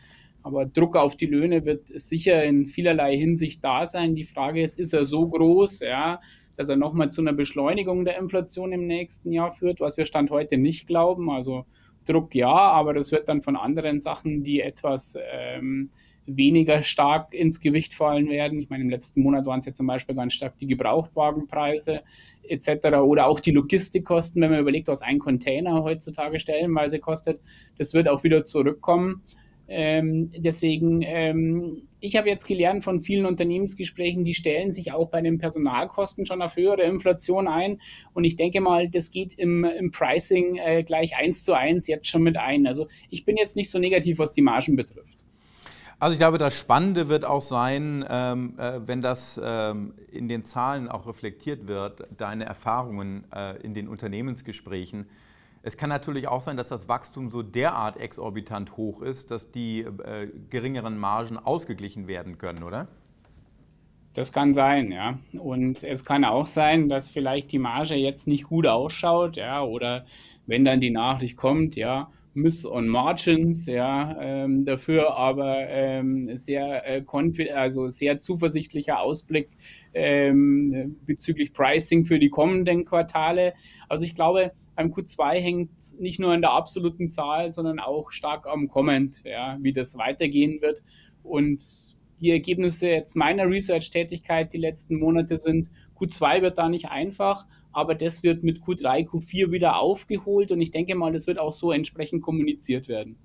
Aber 0.43 0.67
Druck 0.67 0.97
auf 0.97 1.15
die 1.15 1.27
Löhne 1.27 1.65
wird 1.65 1.87
sicher 1.87 2.43
in 2.43 2.67
vielerlei 2.67 3.17
Hinsicht 3.17 3.63
da 3.63 3.87
sein. 3.87 4.17
Die 4.17 4.25
Frage 4.25 4.65
ist, 4.65 4.81
ist 4.81 4.93
er 4.93 5.05
so 5.05 5.29
groß, 5.29 5.79
ja, 5.79 6.21
dass 6.57 6.69
er 6.69 6.75
nochmal 6.75 7.13
zu 7.13 7.21
einer 7.21 7.35
Beschleunigung 7.35 8.05
der 8.05 8.19
Inflation 8.19 8.73
im 8.73 8.89
nächsten 8.89 9.31
Jahr 9.31 9.53
führt, 9.53 9.79
was 9.79 9.97
wir 9.97 10.07
Stand 10.07 10.33
heute 10.33 10.59
nicht 10.59 10.89
glauben. 10.89 11.31
Also 11.31 11.65
Druck 12.07 12.35
ja, 12.35 12.49
aber 12.49 12.95
das 12.95 13.13
wird 13.13 13.29
dann 13.29 13.43
von 13.43 13.57
anderen 13.57 14.01
Sachen, 14.01 14.43
die 14.43 14.61
etwas 14.61 15.17
ähm, 15.33 15.91
weniger 16.27 16.83
stark 16.83 17.33
ins 17.33 17.61
Gewicht 17.61 17.95
fallen 17.95 18.29
werden. 18.29 18.61
Ich 18.61 18.69
meine, 18.69 18.85
im 18.85 18.91
letzten 18.91 19.23
Monat 19.23 19.47
waren 19.47 19.61
es 19.61 19.67
ja 19.67 19.75
zum 19.75 19.87
Beispiel 19.87 20.15
ganz 20.15 20.35
stark 20.35 20.59
die 20.59 20.67
Gebrauchtwagenpreise 20.67 22.03
etc. 22.43 22.87
oder 22.99 23.27
auch 23.27 23.41
die 23.41 23.53
Logistikkosten, 23.53 24.43
wenn 24.43 24.51
man 24.51 24.61
überlegt, 24.61 24.89
was 24.89 25.03
ein 25.03 25.19
Container 25.19 25.83
heutzutage 25.83 26.41
stellenweise 26.41 26.99
kostet. 26.99 27.41
Das 27.79 27.95
wird 27.95 28.09
auch 28.09 28.25
wieder 28.25 28.45
zurückkommen. 28.45 29.23
Ähm, 29.69 30.31
deswegen, 30.37 31.03
ähm, 31.03 31.89
ich 32.01 32.17
habe 32.17 32.29
jetzt 32.29 32.47
gelernt 32.47 32.85
von 32.85 33.01
vielen 33.01 33.27
Unternehmensgesprächen, 33.27 34.25
die 34.25 34.35
stellen 34.35 34.73
sich 34.73 34.93
auch 34.93 35.09
bei 35.09 35.21
den 35.21 35.39
Personalkosten 35.39 36.25
schon 36.25 36.43
auf 36.43 36.57
höhere 36.57 36.83
Inflation 36.83 37.49
ein. 37.49 37.81
Und 38.15 38.25
ich 38.25 38.37
denke 38.37 38.61
mal, 38.61 38.89
das 38.89 39.11
geht 39.11 39.33
im, 39.39 39.65
im 39.65 39.91
Pricing 39.91 40.57
äh, 40.57 40.83
gleich 40.85 41.17
eins 41.17 41.43
zu 41.43 41.55
eins 41.55 41.89
jetzt 41.89 42.07
schon 42.07 42.23
mit 42.23 42.37
ein. 42.37 42.67
Also 42.67 42.87
ich 43.11 43.25
bin 43.25 43.37
jetzt 43.37 43.57
nicht 43.57 43.71
so 43.71 43.79
negativ, 43.79 44.19
was 44.19 44.33
die 44.33 44.43
Margen 44.43 44.77
betrifft. 44.77 45.19
Also 45.99 46.13
ich 46.13 46.19
glaube, 46.19 46.37
das 46.37 46.57
Spannende 46.57 47.09
wird 47.09 47.25
auch 47.25 47.41
sein, 47.41 48.05
ähm, 48.09 48.55
äh, 48.59 48.81
wenn 48.87 49.01
das 49.01 49.41
ähm, 49.43 49.95
in 50.13 50.29
den 50.29 50.45
Zahlen 50.45 50.89
auch 50.89 51.07
reflektiert 51.07 51.67
wird, 51.67 52.07
deine 52.17 52.45
Erfahrungen 52.45 53.25
äh, 53.35 53.57
in 53.63 53.73
den 53.73 53.89
Unternehmensgesprächen. 53.89 55.07
Es 55.67 55.77
kann 55.77 55.89
natürlich 55.89 56.29
auch 56.29 56.41
sein, 56.41 56.57
dass 56.57 56.69
das 56.69 56.89
Wachstum 56.89 57.29
so 57.29 57.43
derart 57.43 57.97
exorbitant 57.97 58.77
hoch 58.77 59.03
ist, 59.03 59.33
dass 59.33 59.51
die 59.51 59.81
äh, 59.81 60.29
geringeren 60.49 60.97
Margen 60.97 61.39
ausgeglichen 61.39 62.07
werden 62.07 62.39
können, 62.39 62.63
oder? 62.63 62.87
Das 64.15 64.33
kann 64.33 64.55
sein, 64.55 64.93
ja. 64.93 65.19
Und 65.37 65.83
es 65.83 66.05
kann 66.05 66.25
auch 66.25 66.47
sein, 66.47 66.89
dass 66.89 67.11
vielleicht 67.11 67.51
die 67.51 67.59
Marge 67.59 67.97
jetzt 67.97 68.29
nicht 68.29 68.45
gut 68.45 68.69
ausschaut, 68.69 69.35
ja, 69.35 69.61
oder 69.61 70.07
wenn 70.47 70.65
dann 70.65 70.81
die 70.81 70.93
Nachricht 70.93 71.37
kommt, 71.37 71.75
ja, 71.75 72.13
Miss 72.37 72.67
on 72.67 72.87
Margins, 72.87 73.65
ja, 73.65 74.15
ähm, 74.21 74.67
dafür 74.67 75.17
aber 75.17 75.57
ähm, 75.69 76.37
sehr, 76.37 76.87
äh, 76.87 77.03
also 77.55 77.89
sehr 77.89 78.19
zuversichtlicher 78.19 79.01
Ausblick 79.01 79.49
ähm, 79.95 80.97
bezüglich 81.07 81.55
Pricing 81.55 82.05
für 82.05 82.19
die 82.19 82.29
kommenden 82.29 82.85
Quartale. 82.85 83.55
Also 83.89 84.05
ich 84.05 84.15
glaube, 84.15 84.53
beim 84.75 84.93
Q2 84.93 85.41
hängt 85.41 85.71
nicht 85.99 86.21
nur 86.21 86.33
an 86.33 86.43
der 86.43 86.51
absoluten 86.53 87.09
Zahl, 87.09 87.51
sondern 87.53 87.81
auch 87.81 88.11
stark 88.11 88.47
am 88.47 88.69
Comment, 88.69 89.23
ja, 89.25 89.57
wie 89.63 89.73
das 89.73 89.97
weitergehen 89.97 90.61
wird. 90.61 90.83
Und 91.23 91.65
die 92.21 92.31
Ergebnisse 92.31 92.89
jetzt 92.89 93.17
meiner 93.17 93.49
Research-Tätigkeit 93.49 94.53
die 94.53 94.59
letzten 94.59 94.99
Monate 94.99 95.39
sind, 95.39 95.71
Q2 95.99 96.43
wird 96.43 96.59
da 96.59 96.69
nicht 96.69 96.91
einfach, 96.91 97.47
aber 97.77 97.95
das 97.95 98.23
wird 98.23 98.43
mit 98.43 98.63
Q3, 98.63 99.07
Q4 99.07 99.51
wieder 99.51 99.77
aufgeholt 99.77 100.51
und 100.51 100.63
ich 100.63 100.71
denke 100.71 100.95
mal, 100.95 101.13
das 101.13 101.27
wird 101.27 101.39
auch 101.39 101.53
so 101.53 101.73
entsprechend 101.73 102.23
kommuniziert 102.23 102.89
werden. 102.89 103.17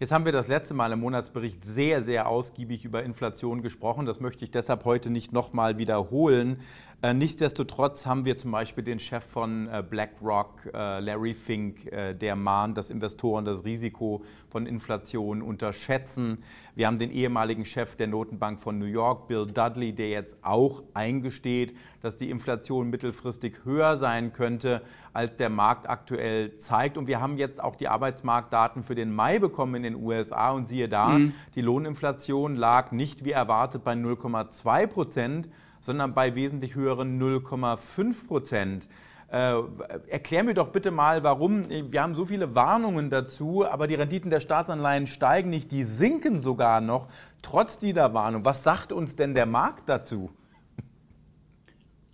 Jetzt 0.00 0.10
haben 0.10 0.24
wir 0.24 0.32
das 0.32 0.48
letzte 0.48 0.72
Mal 0.72 0.90
im 0.90 1.00
Monatsbericht 1.00 1.62
sehr, 1.62 2.00
sehr 2.00 2.26
ausgiebig 2.26 2.84
über 2.84 3.02
Inflation 3.04 3.62
gesprochen. 3.62 4.06
Das 4.06 4.20
möchte 4.20 4.44
ich 4.44 4.50
deshalb 4.50 4.86
heute 4.86 5.10
nicht 5.10 5.32
nochmal 5.32 5.78
wiederholen. 5.78 6.60
Äh, 7.04 7.12
nichtsdestotrotz 7.12 8.06
haben 8.06 8.24
wir 8.24 8.38
zum 8.38 8.50
Beispiel 8.50 8.82
den 8.82 8.98
Chef 8.98 9.22
von 9.22 9.68
äh, 9.68 9.84
BlackRock, 9.86 10.70
äh, 10.72 11.00
Larry 11.00 11.34
Fink, 11.34 11.90
der 11.90 12.34
mahnt, 12.34 12.78
dass 12.78 12.88
Investoren 12.88 13.44
das 13.44 13.62
Risiko 13.62 14.24
von 14.48 14.64
Inflation 14.64 15.42
unterschätzen. 15.42 16.38
Wir 16.74 16.86
haben 16.86 16.98
den 16.98 17.10
ehemaligen 17.10 17.66
Chef 17.66 17.94
der 17.96 18.06
Notenbank 18.06 18.58
von 18.58 18.78
New 18.78 18.86
York, 18.86 19.28
Bill 19.28 19.46
Dudley, 19.46 19.92
der 19.92 20.08
jetzt 20.08 20.38
auch 20.40 20.82
eingesteht, 20.94 21.76
dass 22.00 22.16
die 22.16 22.30
Inflation 22.30 22.88
mittelfristig 22.88 23.64
höher 23.64 23.98
sein 23.98 24.32
könnte, 24.32 24.80
als 25.12 25.36
der 25.36 25.50
Markt 25.50 25.90
aktuell 25.90 26.56
zeigt. 26.56 26.96
Und 26.96 27.06
wir 27.06 27.20
haben 27.20 27.36
jetzt 27.36 27.62
auch 27.62 27.76
die 27.76 27.88
Arbeitsmarktdaten 27.88 28.82
für 28.82 28.94
den 28.94 29.14
Mai 29.14 29.38
bekommen 29.38 29.74
in 29.74 29.82
den 29.82 29.96
USA 29.96 30.52
und 30.52 30.68
siehe 30.68 30.88
da, 30.88 31.08
mhm. 31.08 31.34
die 31.54 31.60
Lohninflation 31.60 32.56
lag 32.56 32.92
nicht 32.92 33.26
wie 33.26 33.32
erwartet 33.32 33.84
bei 33.84 33.92
0,2 33.92 34.86
Prozent, 34.86 35.48
sondern 35.84 36.14
bei 36.14 36.34
wesentlich 36.34 36.74
höheren 36.74 37.20
0,5 37.20 38.26
Prozent. 38.26 38.88
Äh, 39.30 39.60
erklär 40.08 40.42
mir 40.42 40.54
doch 40.54 40.68
bitte 40.68 40.90
mal, 40.90 41.22
warum, 41.24 41.68
wir 41.68 42.02
haben 42.02 42.14
so 42.14 42.24
viele 42.24 42.54
Warnungen 42.54 43.10
dazu, 43.10 43.66
aber 43.66 43.86
die 43.86 43.94
Renditen 43.94 44.30
der 44.30 44.40
Staatsanleihen 44.40 45.06
steigen 45.06 45.50
nicht, 45.50 45.70
die 45.72 45.84
sinken 45.84 46.40
sogar 46.40 46.80
noch, 46.80 47.08
trotz 47.42 47.76
dieser 47.76 48.14
Warnung. 48.14 48.46
Was 48.46 48.62
sagt 48.62 48.92
uns 48.92 49.14
denn 49.14 49.34
der 49.34 49.44
Markt 49.44 49.90
dazu? 49.90 50.30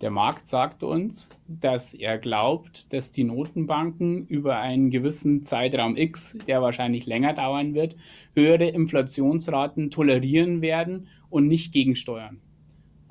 Der 0.01 0.11
Markt 0.11 0.47
sagt 0.47 0.83
uns, 0.83 1.29
dass 1.47 1.93
er 1.93 2.17
glaubt, 2.17 2.91
dass 2.91 3.11
die 3.11 3.23
Notenbanken 3.23 4.25
über 4.27 4.57
einen 4.57 4.89
gewissen 4.89 5.45
Zeitraum 5.45 5.95
X, 5.95 6.37
der 6.45 6.61
wahrscheinlich 6.61 7.05
länger 7.05 7.33
dauern 7.33 7.73
wird, 7.73 7.95
höhere 8.35 8.67
Inflationsraten 8.67 9.91
tolerieren 9.91 10.61
werden 10.61 11.07
und 11.29 11.47
nicht 11.47 11.71
gegensteuern. 11.71 12.41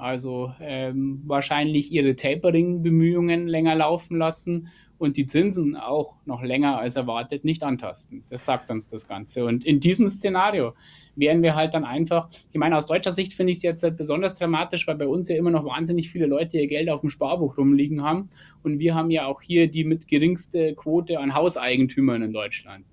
Also 0.00 0.54
ähm, 0.61 1.23
wahrscheinlich 1.26 1.92
ihre 1.92 2.16
Tapering-Bemühungen 2.16 3.47
länger 3.47 3.75
laufen 3.75 4.16
lassen 4.16 4.69
und 4.97 5.16
die 5.16 5.26
Zinsen 5.26 5.76
auch 5.76 6.14
noch 6.26 6.42
länger 6.42 6.78
als 6.78 6.97
erwartet 6.97 7.45
nicht 7.45 7.62
antasten. 7.62 8.25
Das 8.28 8.45
sagt 8.45 8.71
uns 8.71 8.87
das 8.87 9.07
Ganze. 9.09 9.45
Und 9.45 9.64
in 9.64 9.78
diesem 9.80 10.09
Szenario 10.09 10.75
werden 11.16 11.42
wir 11.42 11.54
halt 11.54 11.75
dann 11.75 11.85
einfach, 11.85 12.28
ich 12.50 12.59
meine, 12.59 12.76
aus 12.76 12.87
deutscher 12.87 13.11
Sicht 13.11 13.33
finde 13.33 13.52
ich 13.52 13.59
es 13.59 13.62
jetzt 13.62 13.83
halt 13.83 13.97
besonders 13.97 14.35
dramatisch, 14.35 14.87
weil 14.87 14.97
bei 14.97 15.07
uns 15.07 15.28
ja 15.28 15.37
immer 15.37 15.50
noch 15.50 15.64
wahnsinnig 15.64 16.11
viele 16.11 16.26
Leute 16.26 16.59
ihr 16.59 16.66
Geld 16.66 16.90
auf 16.90 17.00
dem 17.00 17.11
Sparbuch 17.11 17.57
rumliegen 17.57 18.02
haben. 18.02 18.30
Und 18.62 18.78
wir 18.78 18.95
haben 18.95 19.11
ja 19.11 19.26
auch 19.26 19.40
hier 19.42 19.71
die 19.71 19.85
mit 19.85 20.09
geringste 20.09 20.75
Quote 20.75 21.19
an 21.19 21.35
Hauseigentümern 21.35 22.23
in 22.23 22.33
Deutschland. 22.33 22.85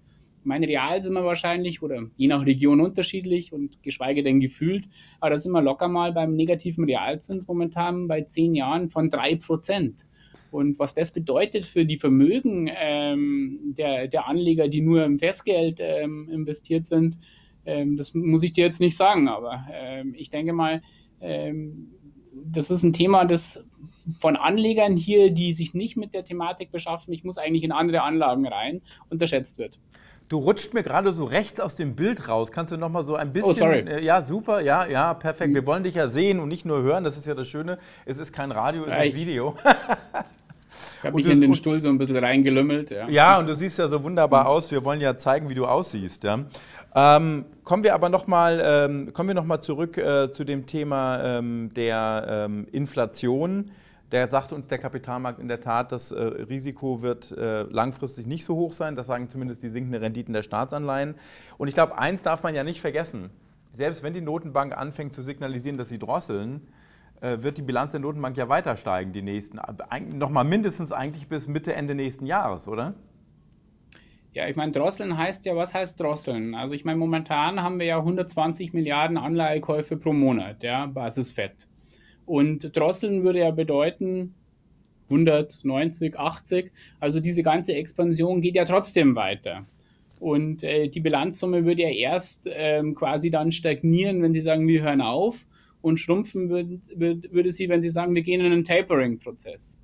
Meine 0.48 0.66
real 0.66 1.04
sind 1.04 1.13
wir 1.13 1.25
wahrscheinlich 1.25 1.82
oder 1.82 2.04
je 2.16 2.27
nach 2.27 2.46
Region 2.46 2.80
unterschiedlich 2.80 3.51
und 3.51 3.84
geschweige 3.84 4.24
denn 4.24 4.39
gefühlt, 4.39 4.88
aber 5.20 5.32
da 5.32 5.39
sind 5.39 5.51
wir 5.51 5.62
locker 5.62 5.89
mal 5.89 6.13
beim 6.13 6.36
negativen 6.36 6.86
Realzins 6.86 7.48
momentan 7.48 8.08
bei 8.08 8.22
zehn 8.22 8.56
Jahren 8.56 8.89
von 8.89 9.10
drei 9.10 9.36
Prozent. 9.36 10.06
Und 10.50 10.80
was 10.80 10.94
das 10.94 11.12
bedeutet 11.12 11.66
für 11.66 11.86
die 11.86 12.00
Vermögen 12.00 12.72
ähm, 12.74 13.74
der, 13.77 14.08
der 14.08 14.27
Anleger, 14.30 14.70
die 14.70 14.80
nur 14.80 15.04
im 15.04 15.20
Festgeld 15.20 15.80
ähm, 15.82 16.30
investiert 16.32 16.86
sind, 16.86 17.18
ähm, 17.66 17.98
das 17.98 18.13
muss 18.13 18.42
ich 18.42 18.54
dir 18.54 18.63
jetzt 18.63 18.80
nicht 18.80 18.96
sagen. 18.96 19.27
Aber 19.27 19.68
ähm, 19.74 20.16
ich 20.18 20.30
denke 20.30 20.54
mal, 20.54 20.82
ähm, 21.20 21.89
das 22.46 22.72
ist 22.72 22.84
ein 22.84 22.94
Thema, 22.94 23.25
das 23.25 23.66
von 24.22 24.38
Anlegern 24.38 24.96
hier, 24.96 25.30
die 25.32 25.51
sich 25.51 25.74
nicht 25.74 25.98
mit 25.98 26.13
der 26.13 26.24
Thematik 26.24 26.72
beschaffen, 26.72 27.13
ich 27.13 27.25
muss 27.25 27.38
eigentlich 27.38 27.63
in 27.63 27.74
andere 27.74 28.04
Anlagen 28.04 28.48
rein, 28.48 28.82
unterschätzt 29.10 29.58
wird. 29.58 29.77
Du 30.29 30.39
rutscht 30.39 30.74
mir 30.74 30.84
gerade 30.84 31.13
so 31.13 31.24
rechts 31.24 31.62
aus 31.62 31.75
dem 31.75 31.96
Bild 31.96 32.27
raus. 32.27 32.51
Kannst 32.51 32.74
du 32.74 32.77
noch 32.77 32.89
mal 32.89 33.05
so 33.05 33.15
ein 33.15 33.31
bisschen? 33.31 33.51
Oh, 33.51 33.53
sorry. 33.53 33.79
Äh, 33.79 34.03
ja, 34.03 34.22
super. 34.22 34.60
Ja, 34.60 34.86
ja, 34.86 35.13
perfekt. 35.13 35.53
Wir 35.53 35.65
wollen 35.65 35.84
dich 35.84 35.96
ja 35.96 36.07
sehen 36.07 36.41
und 36.41 36.50
nicht 36.50 36.65
nur 36.65 36.81
hören. 36.81 37.05
Das 37.05 37.15
ist 37.15 37.25
ja 37.25 37.34
das 37.34 37.48
Schöne. 37.48 37.77
Es 38.05 38.17
ist 38.17 38.34
kein 38.34 38.51
Radio, 38.51 38.84
es 38.84 38.89
ja, 38.89 39.03
ist 39.03 39.15
Video. 39.15 39.55
Ich 40.98 41.03
habe 41.03 41.15
mich 41.15 41.27
in 41.27 41.39
den 41.39 41.53
Stuhl 41.53 41.81
so 41.81 41.88
ein 41.88 41.98
bisschen 41.98 42.17
reingelümmelt. 42.17 42.91
Ja. 42.91 43.07
ja, 43.07 43.39
und 43.39 43.48
du 43.48 43.55
siehst 43.55 43.79
ja 43.79 43.88
so 43.88 44.03
wunderbar 44.03 44.50
aus. 44.50 44.69
Wir 44.69 44.84
wollen 44.84 45.00
ja 45.00 45.17
zeigen, 45.17 45.50
wie 45.50 45.55
du 45.55 45.65
aussiehst. 45.65 46.25
Ja. 46.25 46.39
Ähm, 46.93 47.46
kommen 47.63 47.86
wir 47.86 47.93
aber 47.93 48.10
noch 48.10 48.27
mal, 48.27 48.62
ähm, 48.62 49.13
kommen 49.13 49.29
wir 49.29 49.36
noch 49.36 49.46
mal 49.46 49.62
zurück 49.62 49.98
äh, 49.98 50.34
zu 50.34 50.43
dem 50.43 50.65
Thema 50.65 51.38
ähm, 51.38 51.69
der 51.74 52.48
ähm, 52.48 52.67
Inflation. 52.74 53.72
Der 54.12 54.28
sagt 54.30 54.54
uns 54.54 54.68
der 54.68 54.78
Kapitalmarkt 54.78 55.40
in 55.40 55.50
der 55.50 55.60
Tat, 55.60 55.92
das 55.92 56.12
äh, 56.12 56.22
Risiko 56.22 57.02
wird 57.02 57.32
äh, 57.32 57.64
langfristig 57.64 58.26
nicht 58.26 58.46
so 58.46 58.56
hoch 58.56 58.72
sein. 58.72 58.96
Das 58.96 59.08
sagen 59.08 59.30
zumindest 59.30 59.64
die 59.64 59.70
sinkenden 59.70 60.02
Renditen 60.02 60.34
der 60.34 60.44
Staatsanleihen. 60.44 61.16
Und 61.58 61.68
ich 61.68 61.74
glaube, 61.74 61.98
eins 61.98 62.22
darf 62.22 62.44
man 62.44 62.56
ja 62.56 62.64
nicht 62.64 62.80
vergessen. 62.80 63.30
Selbst 63.74 64.04
wenn 64.04 64.14
die 64.14 64.22
Notenbank 64.22 64.76
anfängt 64.76 65.14
zu 65.14 65.22
signalisieren, 65.22 65.78
dass 65.78 65.90
sie 65.90 66.00
drosseln, 66.00 66.62
äh, 67.20 67.38
wird 67.42 67.58
die 67.58 67.62
Bilanz 67.62 67.92
der 67.92 68.00
Notenbank 68.00 68.38
ja 68.38 68.48
weiter 68.48 68.78
steigen, 68.78 69.12
die 69.12 69.22
nächsten, 69.22 69.60
nochmal 70.14 70.46
mindestens 70.46 70.92
eigentlich 70.92 71.28
bis 71.28 71.48
Mitte, 71.48 71.74
Ende 71.74 71.94
nächsten 71.94 72.26
Jahres, 72.26 72.68
oder? 72.68 72.94
Ja, 74.34 74.48
ich 74.48 74.56
meine, 74.56 74.72
drosseln 74.72 75.18
heißt 75.18 75.46
ja, 75.46 75.56
was 75.56 75.74
heißt 75.74 76.00
drosseln? 76.00 76.54
Also 76.54 76.76
ich 76.76 76.86
meine, 76.86 76.98
momentan 76.98 77.64
haben 77.64 77.80
wir 77.80 77.88
ja 77.88 77.98
120 77.98 78.72
Milliarden 78.72 79.18
Anleihekäufe 79.18 79.98
pro 79.98 80.14
Monat, 80.14 80.62
ja, 80.62 80.86
Basisfett. 80.86 81.68
Und 82.27 82.77
drosseln 82.77 83.24
würde 83.24 83.39
ja 83.39 83.50
bedeuten 83.50 84.36
190, 85.10 86.19
80. 86.19 86.72
Also 87.00 87.19
diese 87.19 87.41
ganze 87.41 87.74
Expansion 87.74 88.41
geht 88.41 88.55
ja 88.55 88.65
trotzdem 88.65 89.15
weiter. 89.15 89.65
Und 90.19 90.62
äh, 90.62 90.89
die 90.89 91.00
Bilanzsumme 91.00 91.65
würde 91.65 91.84
ja 91.84 91.89
erst 91.89 92.48
ähm, 92.51 92.93
quasi 92.93 93.31
dann 93.31 93.51
stagnieren, 93.51 94.22
wenn 94.22 94.34
Sie 94.34 94.41
sagen, 94.41 94.67
wir 94.67 94.84
hören 94.84 95.01
auf 95.01 95.48
und 95.81 96.00
schrumpfen 96.00 96.50
würde, 96.50 96.79
würde 96.96 97.51
sie, 97.51 97.69
wenn 97.69 97.81
sie 97.81 97.89
sagen, 97.89 98.13
wir 98.13 98.22
gehen 98.22 98.41
in 98.41 98.51
einen 98.51 98.63
Tapering-Prozess. 98.63 99.79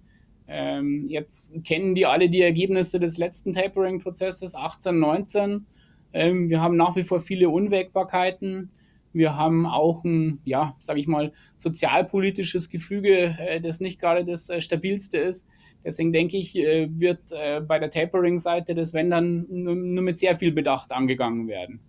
Ähm, 0.47 1.05
jetzt 1.07 1.53
kennen 1.63 1.95
die 1.95 2.05
alle 2.05 2.29
die 2.29 2.41
Ergebnisse 2.41 2.99
des 2.99 3.17
letzten 3.17 3.53
Tapering-Prozesses, 3.53 4.55
18, 4.55 4.99
19. 4.99 5.65
Ähm, 6.11 6.49
wir 6.49 6.61
haben 6.61 6.75
nach 6.75 6.95
wie 6.95 7.03
vor 7.03 7.21
viele 7.21 7.49
Unwägbarkeiten. 7.49 8.69
Wir 9.13 9.37
haben 9.37 9.65
auch 9.65 10.03
ein, 10.03 10.39
ja, 10.43 10.73
sage 10.79 10.99
ich 10.99 11.07
mal, 11.07 11.31
sozialpolitisches 11.55 12.69
Gefüge, 12.69 13.35
äh, 13.39 13.61
das 13.61 13.79
nicht 13.79 13.99
gerade 13.99 14.25
das 14.25 14.49
äh, 14.49 14.59
stabilste 14.59 15.17
ist. 15.19 15.47
Deswegen 15.85 16.11
denke 16.11 16.37
ich, 16.37 16.55
äh, 16.55 16.87
wird 16.89 17.19
bei 17.67 17.77
der 17.77 17.89
Tapering-Seite 17.89 18.73
das 18.73 18.93
Wenn 18.93 19.09
dann 19.09 19.45
nur, 19.49 19.75
nur 19.75 20.03
mit 20.03 20.17
sehr 20.17 20.35
viel 20.37 20.51
Bedacht 20.51 20.91
angegangen 20.91 21.47
werden. 21.47 21.79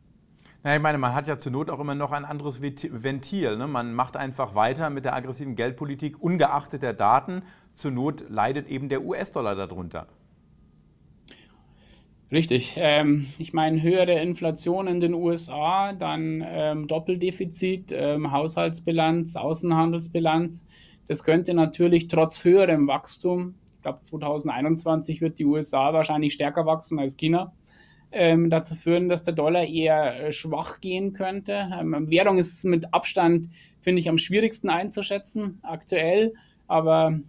Ja, 0.65 0.75
ich 0.75 0.81
meine, 0.81 0.97
man 0.97 1.15
hat 1.15 1.29
ja 1.29 1.39
zur 1.39 1.53
Not 1.53 1.71
auch 1.71 1.79
immer 1.79 1.95
noch 1.95 2.11
ein 2.13 2.25
anderes 2.25 2.63
Ventil. 2.63 3.57
Ne? 3.59 3.67
Man 3.67 3.93
macht 3.93 4.17
einfach 4.17 4.55
weiter 4.55 4.89
mit 4.89 5.05
der 5.05 5.15
aggressiven 5.15 5.57
Geldpolitik, 5.57 6.23
ungeachtet 6.23 6.81
der 6.81 6.95
Daten. 6.95 7.43
Zur 7.75 7.91
Not 7.91 8.25
leidet 8.31 8.67
eben 8.69 8.89
der 8.89 9.05
US-Dollar 9.05 9.55
darunter. 9.55 10.07
Richtig. 12.35 12.75
Ähm, 12.77 13.29
ich 13.39 13.53
meine, 13.53 13.81
höhere 13.81 14.21
Inflation 14.21 14.89
in 14.89 14.99
den 14.99 15.15
USA, 15.15 15.93
dann 15.93 16.45
ähm, 16.45 16.89
Doppeldefizit, 16.89 17.93
ähm, 17.93 18.33
Haushaltsbilanz, 18.33 19.37
Außenhandelsbilanz. 19.37 20.67
Das 21.07 21.23
könnte 21.23 21.55
natürlich 21.55 22.09
trotz 22.09 22.45
höherem 22.45 22.89
Wachstum, 22.89 23.55
ich 23.77 23.83
glaube 23.83 24.01
2021 24.03 25.21
wird 25.21 25.39
die 25.39 25.45
USA 25.45 25.93
wahrscheinlich 25.93 26.33
stärker 26.33 26.67
wachsen 26.67 26.99
als 26.99 27.17
China, 27.17 27.53
ähm, 28.11 28.51
dazu 28.51 28.75
führen, 28.75 29.09
dass 29.09 29.23
der 29.23 29.35
Dollar 29.35 29.63
eher 29.63 30.27
äh, 30.27 30.33
schwach 30.33 30.81
gehen 30.81 31.13
könnte. 31.13 31.71
Ähm, 31.73 32.11
Währung 32.11 32.39
ist 32.39 32.65
mit 32.65 32.93
Abstand, 32.93 33.49
finde 33.79 34.01
ich, 34.01 34.09
am 34.09 34.19
schwierigsten 34.19 34.71
einzuschätzen 34.71 35.61
aktuell. 35.63 36.35
Aber 36.67 37.21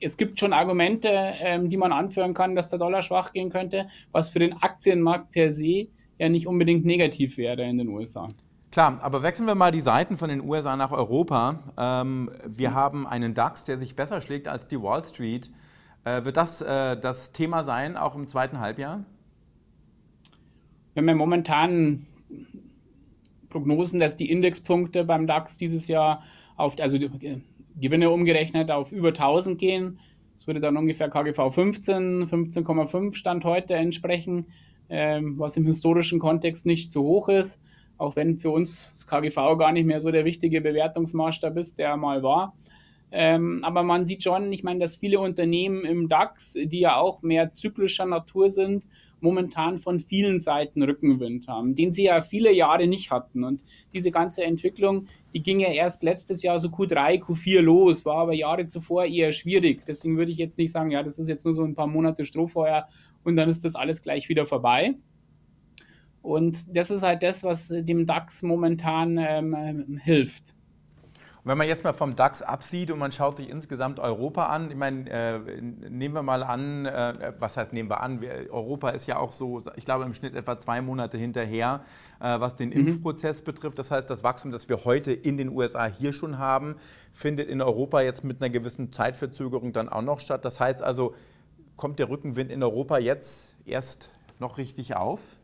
es 0.00 0.16
gibt 0.16 0.38
schon 0.38 0.52
Argumente, 0.52 1.08
ähm, 1.10 1.68
die 1.68 1.76
man 1.76 1.92
anführen 1.92 2.34
kann, 2.34 2.54
dass 2.54 2.68
der 2.68 2.78
Dollar 2.78 3.02
schwach 3.02 3.32
gehen 3.32 3.50
könnte, 3.50 3.88
was 4.12 4.28
für 4.28 4.38
den 4.38 4.52
Aktienmarkt 4.54 5.32
per 5.32 5.50
se 5.50 5.88
ja 6.18 6.28
nicht 6.28 6.46
unbedingt 6.46 6.84
negativ 6.84 7.36
wäre 7.36 7.62
in 7.64 7.78
den 7.78 7.88
USA. 7.88 8.26
Klar, 8.72 8.98
aber 9.02 9.22
wechseln 9.22 9.46
wir 9.46 9.54
mal 9.54 9.70
die 9.70 9.80
Seiten 9.80 10.16
von 10.16 10.28
den 10.28 10.42
USA 10.42 10.76
nach 10.76 10.92
Europa. 10.92 11.60
Ähm, 11.78 12.30
wir 12.44 12.74
haben 12.74 13.06
einen 13.06 13.34
DAX, 13.34 13.64
der 13.64 13.78
sich 13.78 13.96
besser 13.96 14.20
schlägt 14.20 14.48
als 14.48 14.68
die 14.68 14.80
Wall 14.80 15.04
Street. 15.04 15.50
Äh, 16.04 16.24
wird 16.24 16.36
das 16.36 16.60
äh, 16.62 16.98
das 16.98 17.32
Thema 17.32 17.62
sein, 17.62 17.96
auch 17.96 18.14
im 18.14 18.26
zweiten 18.26 18.60
Halbjahr? 18.60 19.04
Wir 20.94 21.02
haben 21.02 21.08
ja 21.08 21.14
momentan 21.14 22.06
Prognosen, 23.48 24.00
dass 24.00 24.16
die 24.16 24.30
Indexpunkte 24.30 25.04
beim 25.04 25.26
DAX 25.26 25.56
dieses 25.56 25.88
Jahr 25.88 26.22
auf, 26.56 26.78
also 26.80 26.98
die 26.98 27.42
Gewinne 27.76 28.10
umgerechnet 28.10 28.70
auf 28.70 28.92
über 28.92 29.08
1000 29.08 29.58
gehen. 29.58 29.98
Das 30.34 30.46
würde 30.46 30.60
dann 30.60 30.76
ungefähr 30.76 31.08
KGV 31.08 31.50
15, 31.50 32.28
15,5 32.28 33.14
Stand 33.14 33.44
heute 33.44 33.74
entsprechen, 33.74 34.46
ähm, 34.88 35.38
was 35.38 35.56
im 35.56 35.66
historischen 35.66 36.18
Kontext 36.18 36.66
nicht 36.66 36.92
so 36.92 37.02
hoch 37.02 37.28
ist, 37.28 37.60
auch 37.98 38.16
wenn 38.16 38.38
für 38.38 38.50
uns 38.50 38.92
das 38.92 39.06
KGV 39.06 39.58
gar 39.58 39.72
nicht 39.72 39.86
mehr 39.86 40.00
so 40.00 40.10
der 40.10 40.24
wichtige 40.24 40.60
Bewertungsmaßstab 40.60 41.56
ist, 41.56 41.78
der 41.78 41.96
mal 41.96 42.22
war. 42.22 42.54
Ähm, 43.12 43.62
aber 43.64 43.82
man 43.82 44.04
sieht 44.04 44.22
schon, 44.22 44.52
ich 44.52 44.62
meine, 44.62 44.80
dass 44.80 44.96
viele 44.96 45.20
Unternehmen 45.20 45.84
im 45.84 46.08
DAX, 46.08 46.52
die 46.52 46.80
ja 46.80 46.96
auch 46.96 47.22
mehr 47.22 47.52
zyklischer 47.52 48.04
Natur 48.04 48.50
sind, 48.50 48.88
momentan 49.20 49.78
von 49.78 50.00
vielen 50.00 50.40
Seiten 50.40 50.82
Rückenwind 50.82 51.48
haben, 51.48 51.74
den 51.74 51.92
sie 51.92 52.04
ja 52.04 52.20
viele 52.20 52.52
Jahre 52.52 52.86
nicht 52.86 53.10
hatten. 53.10 53.44
Und 53.44 53.64
diese 53.94 54.10
ganze 54.10 54.44
Entwicklung, 54.44 55.06
die 55.32 55.42
ging 55.42 55.60
ja 55.60 55.68
erst 55.68 56.02
letztes 56.02 56.42
Jahr 56.42 56.58
so 56.58 56.68
Q3, 56.68 57.22
Q4 57.22 57.60
los, 57.60 58.04
war 58.04 58.16
aber 58.16 58.34
Jahre 58.34 58.66
zuvor 58.66 59.04
eher 59.04 59.32
schwierig. 59.32 59.84
Deswegen 59.86 60.16
würde 60.16 60.32
ich 60.32 60.38
jetzt 60.38 60.58
nicht 60.58 60.72
sagen, 60.72 60.90
ja, 60.90 61.02
das 61.02 61.18
ist 61.18 61.28
jetzt 61.28 61.44
nur 61.44 61.54
so 61.54 61.64
ein 61.64 61.74
paar 61.74 61.86
Monate 61.86 62.24
Strohfeuer 62.24 62.86
und 63.24 63.36
dann 63.36 63.48
ist 63.48 63.64
das 63.64 63.74
alles 63.74 64.02
gleich 64.02 64.28
wieder 64.28 64.46
vorbei. 64.46 64.94
Und 66.22 66.76
das 66.76 66.90
ist 66.90 67.04
halt 67.04 67.22
das, 67.22 67.44
was 67.44 67.68
dem 67.68 68.04
DAX 68.04 68.42
momentan 68.42 69.16
ähm, 69.16 70.00
hilft. 70.02 70.54
Wenn 71.46 71.58
man 71.58 71.68
jetzt 71.68 71.84
mal 71.84 71.92
vom 71.92 72.16
DAX 72.16 72.42
absieht 72.42 72.90
und 72.90 72.98
man 72.98 73.12
schaut 73.12 73.36
sich 73.36 73.48
insgesamt 73.48 74.00
Europa 74.00 74.46
an, 74.46 74.68
ich 74.68 74.76
meine, 74.76 75.08
äh, 75.08 75.38
nehmen 75.60 76.12
wir 76.12 76.24
mal 76.24 76.42
an, 76.42 76.86
äh, 76.86 77.34
was 77.38 77.56
heißt 77.56 77.72
nehmen 77.72 77.88
wir 77.88 78.00
an, 78.00 78.20
Europa 78.50 78.88
ist 78.88 79.06
ja 79.06 79.18
auch 79.18 79.30
so, 79.30 79.62
ich 79.76 79.84
glaube 79.84 80.02
im 80.02 80.12
Schnitt 80.12 80.34
etwa 80.34 80.58
zwei 80.58 80.80
Monate 80.80 81.18
hinterher, 81.18 81.84
äh, 82.18 82.40
was 82.40 82.56
den 82.56 82.70
mhm. 82.70 82.88
Impfprozess 82.88 83.42
betrifft. 83.42 83.78
Das 83.78 83.92
heißt, 83.92 84.10
das 84.10 84.24
Wachstum, 84.24 84.50
das 84.50 84.68
wir 84.68 84.84
heute 84.84 85.12
in 85.12 85.36
den 85.36 85.50
USA 85.50 85.86
hier 85.86 86.12
schon 86.12 86.38
haben, 86.38 86.74
findet 87.12 87.48
in 87.48 87.62
Europa 87.62 88.00
jetzt 88.00 88.24
mit 88.24 88.42
einer 88.42 88.50
gewissen 88.50 88.92
Zeitverzögerung 88.92 89.72
dann 89.72 89.88
auch 89.88 90.02
noch 90.02 90.18
statt. 90.18 90.44
Das 90.44 90.58
heißt 90.58 90.82
also, 90.82 91.14
kommt 91.76 92.00
der 92.00 92.08
Rückenwind 92.08 92.50
in 92.50 92.60
Europa 92.60 92.98
jetzt 92.98 93.54
erst 93.66 94.10
noch 94.40 94.58
richtig 94.58 94.96
auf? 94.96 95.35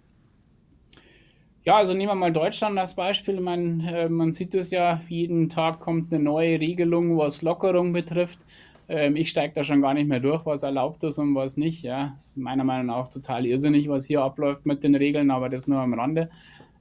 Ja, 1.64 1.76
also 1.76 1.92
nehmen 1.94 2.10
wir 2.10 2.16
mal 2.16 2.32
Deutschland 2.32 2.76
als 2.76 2.94
Beispiel. 2.94 3.40
Man, 3.40 3.80
äh, 3.80 4.08
man 4.08 4.32
sieht 4.32 4.52
es 4.54 4.72
ja, 4.72 5.00
jeden 5.08 5.48
Tag 5.48 5.78
kommt 5.78 6.12
eine 6.12 6.22
neue 6.22 6.58
Regelung, 6.58 7.16
was 7.16 7.40
Lockerung 7.42 7.92
betrifft. 7.92 8.40
Ähm, 8.88 9.14
ich 9.14 9.30
steige 9.30 9.54
da 9.54 9.62
schon 9.62 9.80
gar 9.80 9.94
nicht 9.94 10.08
mehr 10.08 10.18
durch, 10.18 10.44
was 10.44 10.64
erlaubt 10.64 11.04
ist 11.04 11.18
und 11.18 11.36
was 11.36 11.56
nicht. 11.56 11.84
Ja, 11.84 12.14
ist 12.16 12.36
meiner 12.36 12.64
Meinung 12.64 12.86
nach 12.86 13.08
total 13.08 13.46
irrsinnig, 13.46 13.88
was 13.88 14.06
hier 14.06 14.22
abläuft 14.22 14.66
mit 14.66 14.82
den 14.82 14.96
Regeln, 14.96 15.30
aber 15.30 15.48
das 15.48 15.68
nur 15.68 15.78
am 15.78 15.94
Rande. 15.94 16.30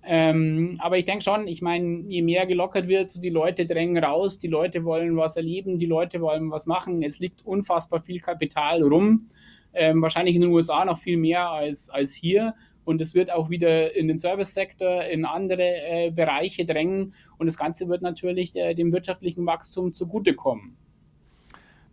Ähm, 0.04 0.78
aber 0.80 0.98
ich 0.98 1.06
denke 1.06 1.24
schon, 1.24 1.48
ich 1.48 1.62
meine, 1.62 2.04
je 2.08 2.24
mehr 2.24 2.48
gelockert 2.48 2.88
wird, 2.88 3.24
die 3.24 3.30
Leute 3.30 3.68
drängen 3.68 4.04
raus, 4.04 4.40
die 4.40 4.48
Leute 4.48 4.84
wollen 4.84 5.16
was 5.16 5.36
erleben, 5.36 5.78
die 5.78 5.86
Leute 5.86 6.22
wollen 6.22 6.50
was 6.50 6.66
machen. 6.66 7.04
Es 7.04 7.20
liegt 7.20 7.46
unfassbar 7.46 8.02
viel 8.02 8.20
Kapital 8.20 8.82
rum. 8.82 9.28
Ähm, 9.74 10.02
wahrscheinlich 10.02 10.36
in 10.36 10.42
den 10.42 10.50
USA 10.50 10.84
noch 10.86 10.98
viel 10.98 11.18
mehr 11.18 11.50
als, 11.50 11.90
als 11.92 12.16
hier. 12.16 12.56
Und 12.84 13.02
es 13.02 13.14
wird 13.14 13.32
auch 13.32 13.50
wieder 13.50 13.96
in 13.96 14.08
den 14.08 14.18
Service-Sektor, 14.18 15.04
in 15.06 15.26
andere 15.26 15.64
äh, 15.64 16.12
Bereiche 16.12 16.66
drängen. 16.66 17.14
Und 17.38 17.46
das 17.46 17.58
Ganze 17.58 17.88
wird 17.88 18.02
natürlich 18.02 18.56
äh, 18.56 18.74
dem 18.74 18.92
wirtschaftlichen 18.92 19.46
Wachstum 19.46 19.94
zugutekommen. 19.94 20.76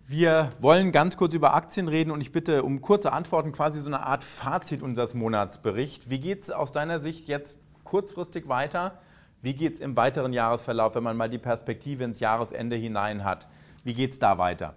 Wir 0.07 0.52
wollen 0.61 0.90
ganz 0.90 1.18
kurz 1.18 1.35
über 1.35 1.52
Aktien 1.52 1.87
reden 1.87 2.11
und 2.11 2.23
ich 2.23 2.33
bitte 2.33 2.62
um 2.62 2.80
kurze 2.80 3.12
Antworten, 3.12 3.52
quasi 3.52 3.78
so 3.78 3.90
eine 3.90 4.00
Art 4.00 4.25
Fazit 4.25 4.80
unseres 4.80 5.12
Monatsberichts. 5.12 6.09
Wie 6.09 6.18
geht 6.18 6.45
es 6.45 6.50
aus 6.50 6.73
deiner 6.73 6.99
Sicht 6.99 7.28
jetzt 7.28 7.61
kurzfristig 7.85 8.49
weiter? 8.49 8.99
Wie 9.42 9.52
geht 9.52 9.75
es 9.75 9.80
im 9.80 9.99
weiteren 9.99 10.33
Jahresverlauf, 10.33 10.95
wenn 10.95 11.02
man 11.02 11.18
mal 11.18 11.28
die 11.28 11.37
Perspektive 11.37 12.04
ins 12.04 12.21
Jahresende 12.21 12.75
hinein 12.76 13.23
hat? 13.23 13.49
Wie 13.85 13.92
geht 13.92 14.12
es 14.12 14.18
da 14.18 14.38
weiter? 14.38 14.75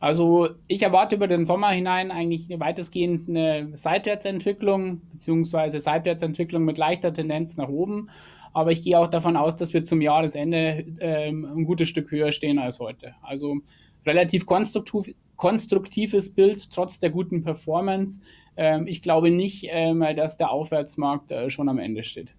Also 0.00 0.50
ich 0.68 0.82
erwarte 0.82 1.16
über 1.16 1.26
den 1.26 1.44
Sommer 1.44 1.70
hinein 1.70 2.10
eigentlich 2.10 2.48
weitestgehend 2.58 3.28
eine 3.28 3.76
Seitwärtsentwicklung, 3.76 5.02
beziehungsweise 5.12 5.80
Seitwärtsentwicklung 5.80 6.64
mit 6.64 6.78
leichter 6.78 7.12
Tendenz 7.12 7.56
nach 7.56 7.68
oben. 7.68 8.08
Aber 8.52 8.72
ich 8.72 8.82
gehe 8.82 8.98
auch 8.98 9.08
davon 9.08 9.36
aus, 9.36 9.56
dass 9.56 9.74
wir 9.74 9.84
zum 9.84 10.00
Jahresende 10.00 10.84
ähm, 11.00 11.44
ein 11.44 11.64
gutes 11.64 11.88
Stück 11.88 12.10
höher 12.10 12.32
stehen 12.32 12.58
als 12.58 12.80
heute. 12.80 13.14
Also 13.22 13.58
relativ 14.06 14.46
konstruktiv, 14.46 15.14
konstruktives 15.36 16.34
Bild, 16.34 16.70
trotz 16.70 16.98
der 16.98 17.10
guten 17.10 17.42
Performance. 17.42 18.20
Ähm, 18.56 18.86
ich 18.86 19.02
glaube 19.02 19.30
nicht, 19.30 19.66
ähm, 19.68 20.04
dass 20.16 20.36
der 20.36 20.50
Aufwärtsmarkt 20.50 21.30
äh, 21.30 21.50
schon 21.50 21.68
am 21.68 21.78
Ende 21.78 22.04
steht. 22.04 22.34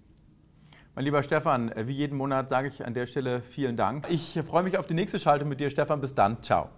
Mein 0.96 1.06
lieber 1.06 1.24
Stefan, 1.24 1.72
wie 1.86 1.94
jeden 1.94 2.18
Monat 2.18 2.50
sage 2.50 2.68
ich 2.68 2.86
an 2.86 2.94
der 2.94 3.06
Stelle 3.06 3.42
vielen 3.42 3.78
Dank. 3.78 4.08
Ich 4.10 4.40
freue 4.44 4.64
mich 4.64 4.78
auf 4.78 4.88
die 4.88 4.96
nächste 4.96 5.20
Schalte 5.20 5.46
mit 5.46 5.60
dir, 5.60 5.70
Stefan. 5.70 6.02
Bis 6.02 6.14
dann. 6.14 6.42
Ciao. 6.44 6.70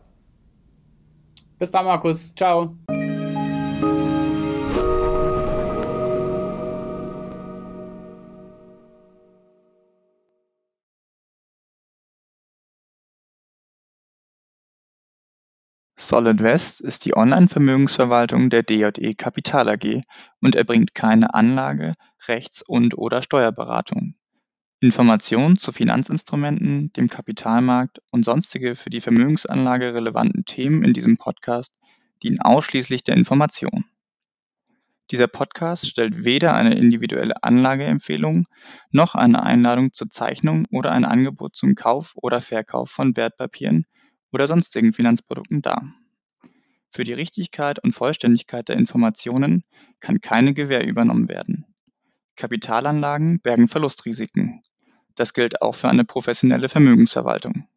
Bis 1.61 1.69
dann, 1.69 1.85
Markus. 1.85 2.33
Ciao. 2.33 2.75
Solid 15.99 16.41
West 16.41 16.81
ist 16.81 17.05
die 17.05 17.15
Online-Vermögensverwaltung 17.15 18.49
der 18.49 18.63
DJE 18.63 19.13
Kapital 19.13 19.69
AG 19.69 20.01
und 20.41 20.55
erbringt 20.55 20.95
keine 20.95 21.35
Anlage-, 21.35 21.93
Rechts- 22.27 22.63
und/oder 22.63 23.21
Steuerberatung. 23.21 24.15
Informationen 24.83 25.57
zu 25.57 25.71
Finanzinstrumenten, 25.71 26.91
dem 26.93 27.07
Kapitalmarkt 27.07 27.99
und 28.09 28.25
sonstige 28.25 28.75
für 28.75 28.89
die 28.89 28.99
Vermögensanlage 28.99 29.93
relevanten 29.93 30.43
Themen 30.43 30.83
in 30.83 30.93
diesem 30.93 31.17
Podcast 31.17 31.75
dienen 32.23 32.41
ausschließlich 32.41 33.03
der 33.03 33.15
Information. 33.15 33.85
Dieser 35.11 35.27
Podcast 35.27 35.87
stellt 35.87 36.25
weder 36.25 36.55
eine 36.55 36.73
individuelle 36.73 37.43
Anlageempfehlung 37.43 38.47
noch 38.89 39.13
eine 39.13 39.43
Einladung 39.43 39.93
zur 39.93 40.09
Zeichnung 40.09 40.65
oder 40.71 40.93
ein 40.93 41.05
Angebot 41.05 41.55
zum 41.55 41.75
Kauf 41.75 42.13
oder 42.15 42.41
Verkauf 42.41 42.89
von 42.89 43.15
Wertpapieren 43.15 43.85
oder 44.31 44.47
sonstigen 44.47 44.93
Finanzprodukten 44.93 45.61
dar. 45.61 45.93
Für 46.89 47.03
die 47.03 47.13
Richtigkeit 47.13 47.77
und 47.83 47.93
Vollständigkeit 47.93 48.67
der 48.67 48.77
Informationen 48.77 49.63
kann 49.99 50.21
keine 50.21 50.55
Gewähr 50.55 50.87
übernommen 50.87 51.29
werden. 51.29 51.65
Kapitalanlagen 52.35 53.41
bergen 53.41 53.67
Verlustrisiken. 53.67 54.63
Das 55.21 55.33
gilt 55.35 55.61
auch 55.61 55.75
für 55.75 55.87
eine 55.87 56.03
professionelle 56.03 56.67
Vermögensverwaltung. 56.67 57.67